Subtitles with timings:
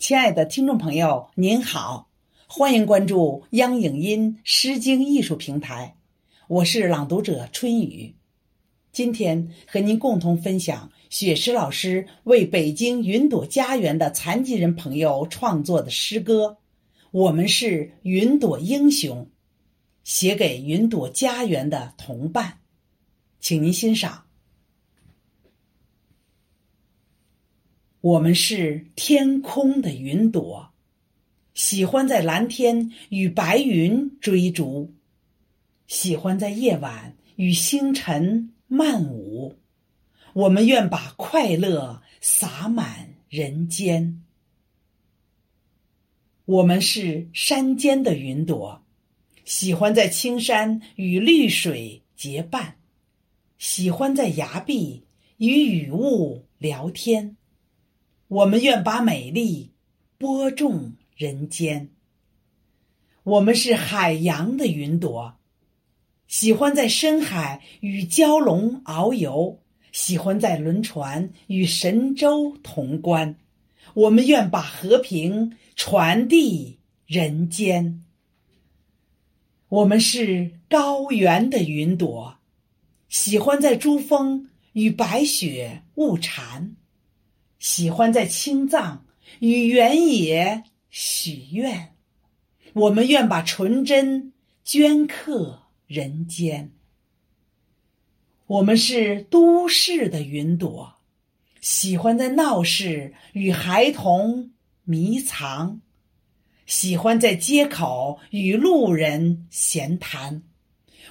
[0.00, 2.08] 亲爱的听众朋友，您好，
[2.46, 5.94] 欢迎关注央影音《诗经》艺术平台，
[6.48, 8.14] 我是朗读者春雨。
[8.92, 16.46] 今天和您共同分享雪石老师为北京云朵家园的残疾人朋友创作的诗歌
[17.10, 19.18] 《我们是云朵英雄》，
[20.02, 22.60] 写给云朵家园的同伴，
[23.38, 24.24] 请您欣赏。
[28.00, 30.72] 我们是天空的云朵，
[31.52, 34.94] 喜欢在蓝天与白云追逐，
[35.86, 39.58] 喜欢在夜晚与星辰漫舞。
[40.32, 44.22] 我们愿把快乐洒满人间。
[46.46, 48.82] 我们是山间的云朵，
[49.44, 52.78] 喜欢在青山与绿水结伴，
[53.58, 55.04] 喜欢在崖壁
[55.36, 57.36] 与雨雾聊天。
[58.30, 59.72] 我们愿把美丽
[60.16, 61.90] 播种人间。
[63.24, 65.34] 我们是海洋的云朵，
[66.28, 69.58] 喜欢在深海与蛟龙遨游，
[69.90, 73.34] 喜欢在轮船与神州同观。
[73.94, 78.04] 我们愿把和平传递人间。
[79.68, 82.38] 我们是高原的云朵，
[83.08, 86.76] 喜欢在珠峰与白雪物缠。
[87.60, 89.04] 喜欢在青藏
[89.38, 91.94] 与原野许愿，
[92.72, 94.32] 我们愿把纯真
[94.64, 96.72] 镌刻人间。
[98.46, 100.94] 我们是都市的云朵，
[101.60, 104.52] 喜欢在闹市与孩童
[104.84, 105.82] 迷藏，
[106.64, 110.42] 喜欢在街口与路人闲谈。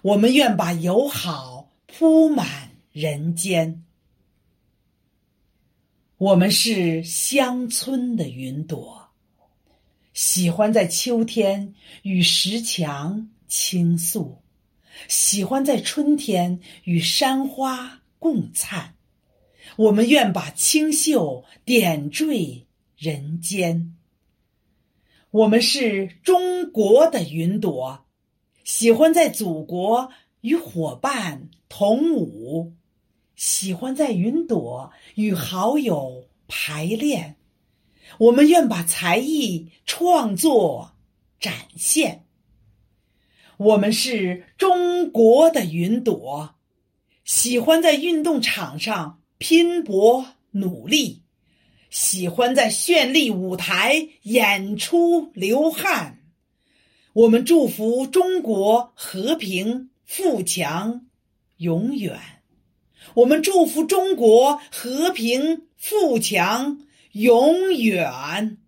[0.00, 3.82] 我们愿把友好铺满人间。
[6.18, 9.10] 我们是乡村的云朵，
[10.14, 14.38] 喜欢在秋天与石墙倾诉，
[15.08, 18.94] 喜欢在春天与山花共灿。
[19.76, 22.66] 我们愿把清秀点缀
[22.96, 23.94] 人间。
[25.30, 28.06] 我们是中国的云朵，
[28.64, 30.10] 喜欢在祖国
[30.40, 32.72] 与伙伴同舞。
[33.36, 37.36] 喜欢在云朵与好友排练，
[38.18, 40.96] 我们愿把才艺创作
[41.38, 42.24] 展现。
[43.58, 46.54] 我们是中国的云朵，
[47.24, 51.22] 喜欢在运动场上拼搏努力，
[51.90, 56.22] 喜欢在绚丽舞台演出流汗。
[57.12, 61.06] 我们祝福中国和平富强
[61.58, 62.18] 永远。
[63.14, 66.78] 我们祝福中国和平富强
[67.12, 68.65] 永远。